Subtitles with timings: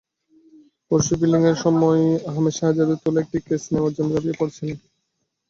[0.91, 2.01] পরশু ফিল্ডিংয়ের সময়
[2.29, 4.77] আহমেদ শেহজাদের তোলা একটা ক্যাচ নেওয়ার জন্য ঝাঁপিয়ে পড়েছিলেন।